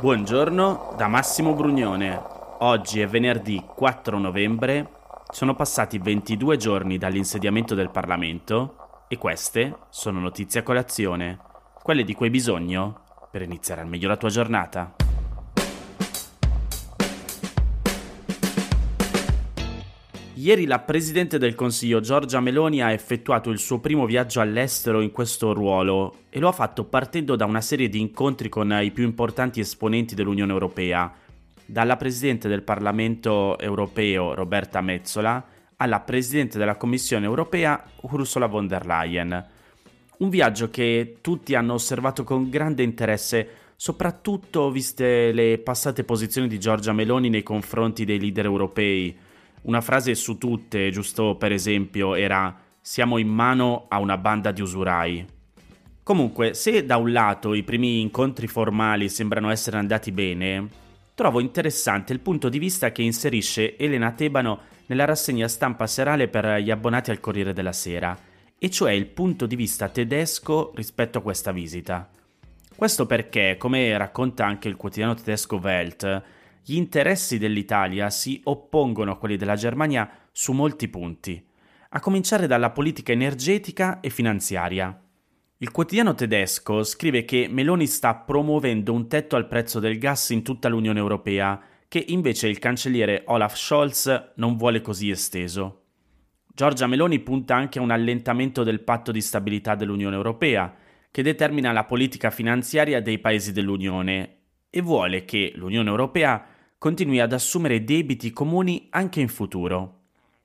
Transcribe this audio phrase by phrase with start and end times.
[0.00, 2.22] Buongiorno da Massimo Brugnone.
[2.60, 4.92] Oggi è venerdì 4 novembre,
[5.28, 11.40] sono passati 22 giorni dall'insediamento del Parlamento e queste sono notizie a colazione,
[11.82, 15.07] quelle di cui hai bisogno per iniziare al meglio la tua giornata.
[20.38, 25.10] Ieri la Presidente del Consiglio Giorgia Meloni ha effettuato il suo primo viaggio all'estero in
[25.10, 29.02] questo ruolo e lo ha fatto partendo da una serie di incontri con i più
[29.02, 31.12] importanti esponenti dell'Unione Europea,
[31.66, 38.86] dalla Presidente del Parlamento Europeo Roberta Mezzola alla Presidente della Commissione Europea Ursula von der
[38.86, 39.44] Leyen.
[40.18, 46.60] Un viaggio che tutti hanno osservato con grande interesse, soprattutto viste le passate posizioni di
[46.60, 49.26] Giorgia Meloni nei confronti dei leader europei
[49.68, 54.62] una frase su tutte, giusto per esempio, era siamo in mano a una banda di
[54.62, 55.26] usurai.
[56.02, 60.68] Comunque, se da un lato i primi incontri formali sembrano essere andati bene,
[61.14, 66.60] trovo interessante il punto di vista che inserisce Elena Tebano nella rassegna stampa serale per
[66.62, 68.18] gli abbonati al Corriere della Sera,
[68.58, 72.08] e cioè il punto di vista tedesco rispetto a questa visita.
[72.74, 76.22] Questo perché, come racconta anche il quotidiano tedesco Welt,
[76.70, 81.42] gli interessi dell'Italia si oppongono a quelli della Germania su molti punti,
[81.88, 85.02] a cominciare dalla politica energetica e finanziaria.
[85.56, 90.42] Il quotidiano tedesco scrive che Meloni sta promuovendo un tetto al prezzo del gas in
[90.42, 95.84] tutta l'Unione Europea, che invece il cancelliere Olaf Scholz non vuole così esteso.
[96.54, 100.74] Giorgia Meloni punta anche a un allentamento del patto di stabilità dell'Unione Europea,
[101.10, 104.34] che determina la politica finanziaria dei paesi dell'Unione,
[104.68, 109.96] e vuole che l'Unione Europea continui ad assumere debiti comuni anche in futuro.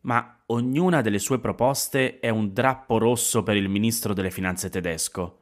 [0.02, 5.40] Ma ognuna delle sue proposte è un drappo rosso per il ministro delle finanze tedesco.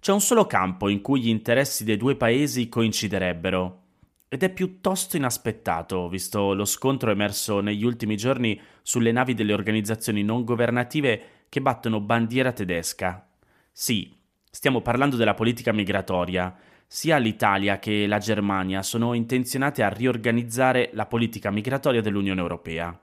[0.00, 3.82] C'è un solo campo in cui gli interessi dei due paesi coinciderebbero.
[4.28, 10.22] Ed è piuttosto inaspettato, visto lo scontro emerso negli ultimi giorni sulle navi delle organizzazioni
[10.22, 13.28] non governative che battono bandiera tedesca.
[13.70, 14.16] Sì,
[14.50, 16.56] stiamo parlando della politica migratoria,
[16.92, 23.00] sia l'Italia che la Germania sono intenzionate a riorganizzare la politica migratoria dell'Unione Europea.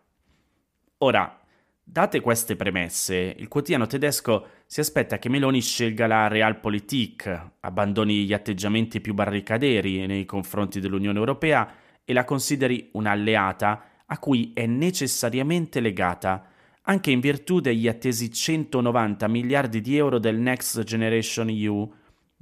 [0.97, 1.39] Ora,
[1.81, 8.33] date queste premesse, il quotidiano tedesco si aspetta che Meloni scelga la Realpolitik, abbandoni gli
[8.33, 11.71] atteggiamenti più barricaderi nei confronti dell'Unione Europea
[12.03, 16.45] e la consideri un'alleata a cui è necessariamente legata,
[16.81, 21.89] anche in virtù degli attesi 190 miliardi di euro del Next Generation EU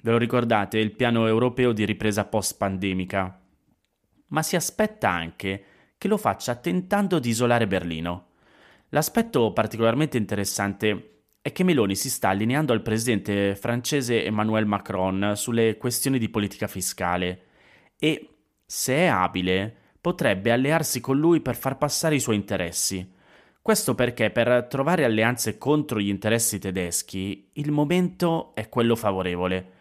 [0.06, 3.42] Ve lo ricordate, il piano europeo di ripresa post-pandemica.
[4.28, 5.64] Ma si aspetta anche
[5.98, 8.34] che lo faccia tentando di isolare Berlino.
[8.90, 15.76] L'aspetto particolarmente interessante è che Meloni si sta allineando al presidente francese Emmanuel Macron sulle
[15.78, 17.46] questioni di politica fiscale
[17.98, 18.30] e,
[18.64, 23.12] se è abile, potrebbe allearsi con lui per far passare i suoi interessi.
[23.60, 29.74] Questo perché per trovare alleanze contro gli interessi tedeschi il momento è quello favorevole.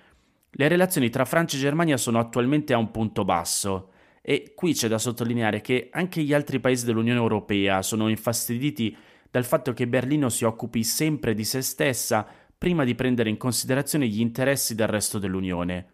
[0.56, 3.90] Le relazioni tra Francia e Germania sono attualmente a un punto basso
[4.22, 8.96] e qui c'è da sottolineare che anche gli altri paesi dell'Unione Europea sono infastiditi
[9.32, 12.24] dal fatto che Berlino si occupi sempre di se stessa
[12.56, 15.86] prima di prendere in considerazione gli interessi del resto dell'Unione.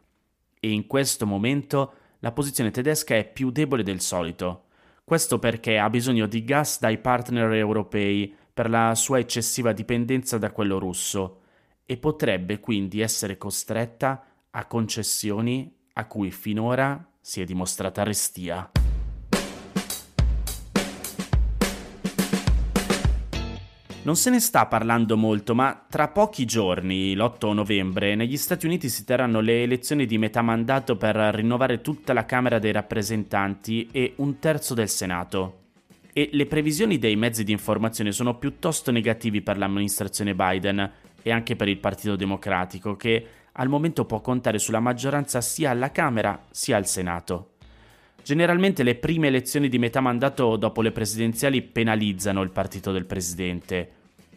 [0.60, 4.66] E in questo momento la posizione tedesca è più debole del solito.
[5.03, 10.53] Questo perché ha bisogno di gas dai partner europei per la sua eccessiva dipendenza da
[10.53, 11.41] quello russo
[11.87, 14.22] e potrebbe quindi essere costretta
[14.53, 18.71] a concessioni a cui finora si è dimostrata restia.
[24.03, 28.89] Non se ne sta parlando molto, ma tra pochi giorni, l'8 novembre, negli Stati Uniti
[28.89, 34.15] si terranno le elezioni di metà mandato per rinnovare tutta la Camera dei rappresentanti e
[34.16, 35.59] un terzo del Senato.
[36.15, 40.92] E le previsioni dei mezzi di informazione sono piuttosto negativi per l'amministrazione Biden
[41.22, 43.27] e anche per il Partito Democratico, che
[43.60, 47.53] al momento può contare sulla maggioranza sia alla Camera sia al Senato.
[48.22, 53.92] Generalmente le prime elezioni di metà mandato dopo le presidenziali penalizzano il partito del presidente.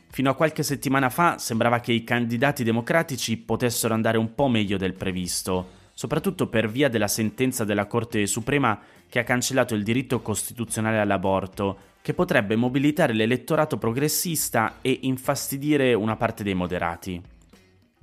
[0.09, 4.77] Fino a qualche settimana fa sembrava che i candidati democratici potessero andare un po' meglio
[4.77, 8.77] del previsto, soprattutto per via della sentenza della Corte Suprema
[9.07, 16.17] che ha cancellato il diritto costituzionale all'aborto, che potrebbe mobilitare l'elettorato progressista e infastidire una
[16.17, 17.32] parte dei moderati.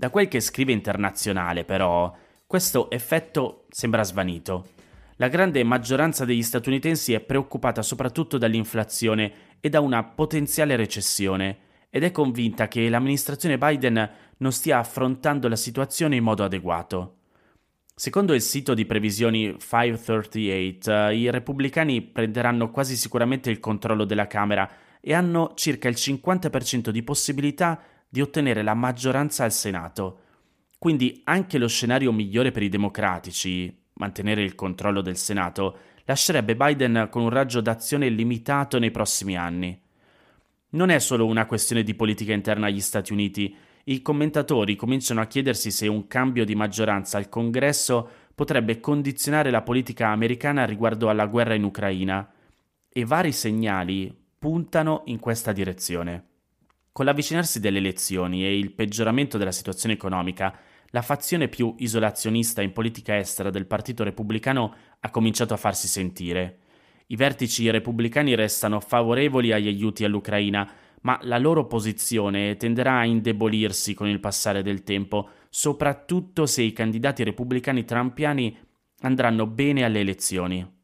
[0.00, 2.10] Da quel che scrive Internazionale, però,
[2.46, 4.68] questo effetto sembra svanito.
[5.16, 11.58] La grande maggioranza degli statunitensi è preoccupata soprattutto dall'inflazione e da una potenziale recessione
[11.90, 17.16] ed è convinta che l'amministrazione Biden non stia affrontando la situazione in modo adeguato.
[17.94, 24.66] Secondo il sito di previsioni 538, i repubblicani prenderanno quasi sicuramente il controllo della Camera
[24.98, 30.18] e hanno circa il 50% di possibilità di ottenere la maggioranza al Senato.
[30.78, 37.06] Quindi anche lo scenario migliore per i democratici, mantenere il controllo del Senato, lascerebbe Biden
[37.08, 39.80] con un raggio d'azione limitato nei prossimi anni.
[40.70, 43.54] Non è solo una questione di politica interna agli Stati Uniti,
[43.84, 49.62] i commentatori cominciano a chiedersi se un cambio di maggioranza al Congresso potrebbe condizionare la
[49.62, 52.30] politica americana riguardo alla guerra in Ucraina,
[52.88, 56.29] e vari segnali puntano in questa direzione.
[56.92, 60.58] Con l'avvicinarsi delle elezioni e il peggioramento della situazione economica,
[60.90, 66.58] la fazione più isolazionista in politica estera del Partito Repubblicano ha cominciato a farsi sentire.
[67.06, 70.68] I vertici repubblicani restano favorevoli agli aiuti all'Ucraina,
[71.02, 76.72] ma la loro posizione tenderà a indebolirsi con il passare del tempo, soprattutto se i
[76.72, 78.56] candidati repubblicani trampiani
[79.02, 80.78] andranno bene alle elezioni.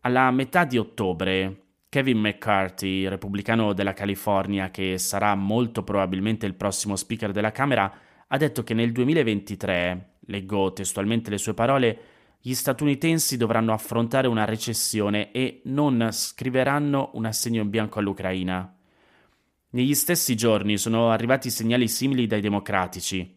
[0.00, 6.96] Alla metà di ottobre, Kevin McCarthy, repubblicano della California, che sarà molto probabilmente il prossimo
[6.96, 7.90] speaker della Camera,
[8.26, 12.00] ha detto che nel 2023, leggo testualmente le sue parole,
[12.40, 18.76] gli statunitensi dovranno affrontare una recessione e non scriveranno un assegno in bianco all'Ucraina.
[19.70, 23.36] Negli stessi giorni sono arrivati segnali simili dai democratici.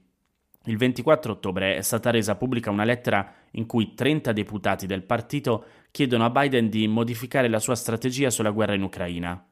[0.66, 5.66] Il 24 ottobre è stata resa pubblica una lettera in cui 30 deputati del partito
[5.92, 9.46] chiedono a Biden di modificare la sua strategia sulla guerra in Ucraina.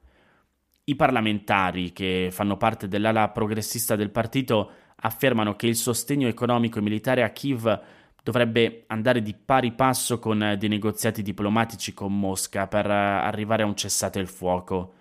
[0.85, 6.81] I parlamentari, che fanno parte dell'ala progressista del partito, affermano che il sostegno economico e
[6.81, 7.81] militare a Kiev
[8.23, 13.75] dovrebbe andare di pari passo con dei negoziati diplomatici con Mosca per arrivare a un
[13.75, 14.95] cessate il fuoco.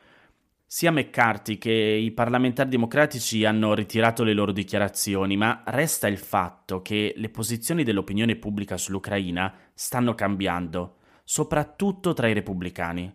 [0.71, 6.83] Sia McCarthy che i parlamentari democratici hanno ritirato le loro dichiarazioni, ma resta il fatto
[6.83, 13.11] che le posizioni dell'opinione pubblica sull'Ucraina stanno cambiando, soprattutto tra i repubblicani.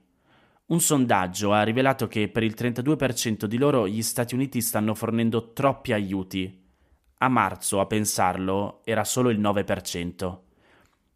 [0.65, 5.53] Un sondaggio ha rivelato che per il 32% di loro gli Stati Uniti stanno fornendo
[5.53, 6.59] troppi aiuti.
[7.19, 10.42] A marzo, a pensarlo, era solo il 9%.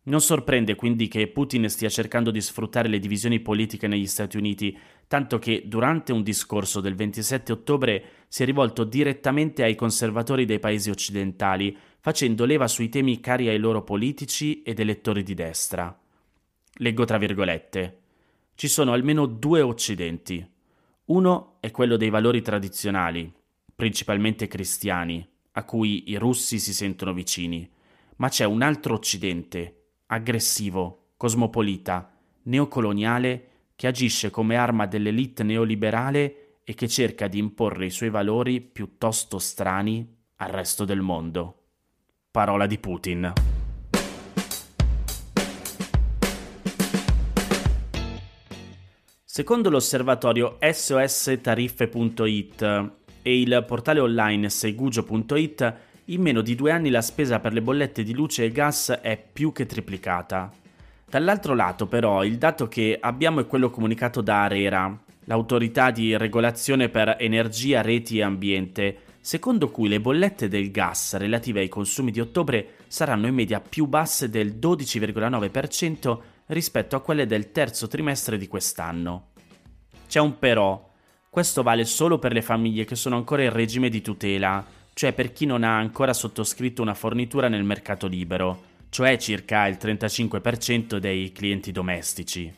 [0.07, 4.77] Non sorprende quindi che Putin stia cercando di sfruttare le divisioni politiche negli Stati Uniti,
[5.05, 10.59] tanto che durante un discorso del 27 ottobre si è rivolto direttamente ai conservatori dei
[10.59, 15.97] paesi occidentali, facendo leva sui temi cari ai loro politici ed elettori di destra.
[16.75, 17.99] Leggo tra virgolette.
[18.55, 20.45] Ci sono almeno due occidenti.
[21.05, 23.29] Uno è quello dei valori tradizionali,
[23.75, 27.69] principalmente cristiani, a cui i russi si sentono vicini,
[28.17, 29.76] ma c'è un altro occidente
[30.07, 32.11] aggressivo, cosmopolita,
[32.43, 38.59] neocoloniale, che agisce come arma dell'elite neoliberale e che cerca di imporre i suoi valori
[38.59, 41.53] piuttosto strani al resto del mondo.
[42.31, 43.33] Parola di Putin.
[49.23, 55.75] Secondo l'osservatorio sostariffe.it e il portale online segugio.it,
[56.09, 59.17] in meno di due anni la spesa per le bollette di luce e gas è
[59.17, 60.49] più che triplicata.
[61.09, 66.87] Dall'altro lato però il dato che abbiamo è quello comunicato da Arera, l'autorità di regolazione
[66.87, 72.21] per energia, reti e ambiente, secondo cui le bollette del gas relative ai consumi di
[72.21, 78.47] ottobre saranno in media più basse del 12,9% rispetto a quelle del terzo trimestre di
[78.47, 79.31] quest'anno.
[80.07, 80.89] C'è un però,
[81.29, 84.65] questo vale solo per le famiglie che sono ancora in regime di tutela,
[84.97, 89.77] cioè per chi non ha ancora sottoscritto una fornitura nel mercato libero, cioè circa il
[89.79, 92.51] 35% dei clienti domestici.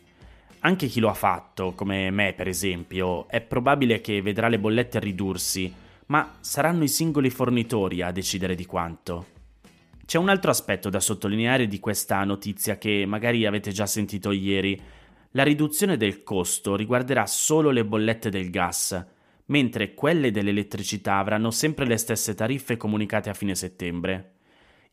[0.60, 5.02] Anche chi lo ha fatto, come me per esempio, è probabile che vedrà le bollette
[5.02, 5.74] ridursi,
[6.06, 9.26] ma saranno i singoli fornitori a decidere di quanto.
[10.06, 14.82] C'è un altro aspetto da sottolineare di questa notizia che magari avete già sentito ieri.
[15.32, 19.18] La riduzione del costo riguarderà solo le bollette del gas,
[19.50, 24.34] mentre quelle dell'elettricità avranno sempre le stesse tariffe comunicate a fine settembre.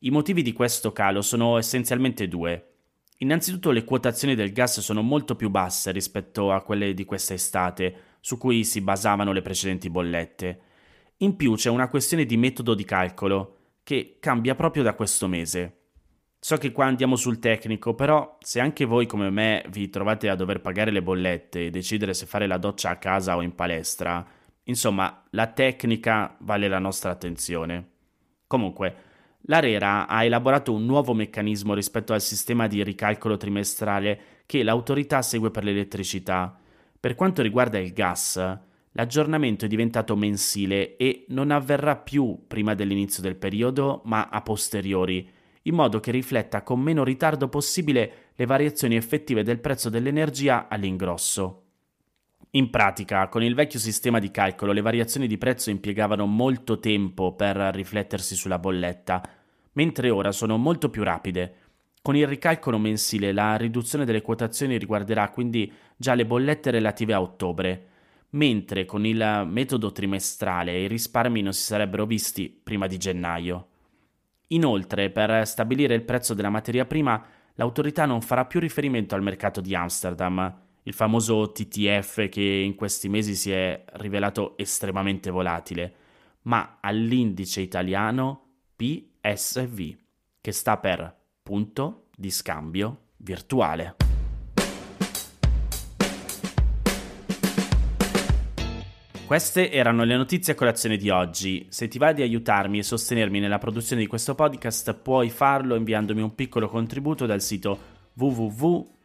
[0.00, 2.72] I motivi di questo calo sono essenzialmente due.
[3.18, 7.94] Innanzitutto le quotazioni del gas sono molto più basse rispetto a quelle di questa estate,
[8.20, 10.60] su cui si basavano le precedenti bollette.
[11.18, 15.76] In più c'è una questione di metodo di calcolo, che cambia proprio da questo mese.
[16.38, 20.34] So che qua andiamo sul tecnico, però se anche voi come me vi trovate a
[20.34, 24.26] dover pagare le bollette e decidere se fare la doccia a casa o in palestra,
[24.68, 27.90] Insomma, la tecnica vale la nostra attenzione.
[28.46, 28.94] Comunque,
[29.42, 35.50] l'ARERA ha elaborato un nuovo meccanismo rispetto al sistema di ricalcolo trimestrale che l'autorità segue
[35.50, 36.58] per l'elettricità.
[36.98, 38.36] Per quanto riguarda il gas,
[38.90, 45.30] l'aggiornamento è diventato mensile e non avverrà più prima dell'inizio del periodo, ma a posteriori,
[45.62, 51.65] in modo che rifletta con meno ritardo possibile le variazioni effettive del prezzo dell'energia all'ingrosso.
[52.56, 57.34] In pratica, con il vecchio sistema di calcolo, le variazioni di prezzo impiegavano molto tempo
[57.34, 59.22] per riflettersi sulla bolletta,
[59.72, 61.54] mentre ora sono molto più rapide.
[62.00, 67.20] Con il ricalcolo mensile la riduzione delle quotazioni riguarderà quindi già le bollette relative a
[67.20, 67.88] ottobre,
[68.30, 73.66] mentre con il metodo trimestrale i risparmi non si sarebbero visti prima di gennaio.
[74.48, 77.22] Inoltre, per stabilire il prezzo della materia prima,
[77.56, 83.08] l'autorità non farà più riferimento al mercato di Amsterdam, il famoso TTF che in questi
[83.08, 85.94] mesi si è rivelato estremamente volatile,
[86.42, 89.96] ma all'indice italiano PSV,
[90.40, 91.12] che sta per
[91.42, 93.96] punto di scambio virtuale.
[99.26, 101.66] Queste erano le notizie a colazione di oggi.
[101.68, 106.22] Se ti va di aiutarmi e sostenermi nella produzione di questo podcast, puoi farlo inviandomi
[106.22, 107.94] un piccolo contributo dal sito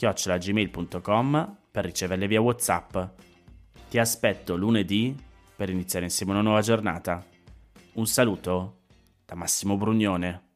[0.00, 2.96] notiziacolazione.gmail.com per riceverle via WhatsApp.
[3.88, 5.14] Ti aspetto lunedì
[5.54, 7.24] per iniziare insieme una nuova giornata.
[7.94, 8.82] Un saluto
[9.26, 10.49] da Massimo Brugnone.